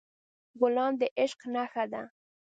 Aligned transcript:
ګلان 0.59 0.93
د 0.99 1.01
عشق 1.19 1.39
نښه 1.53 1.83
ده. 1.91 2.01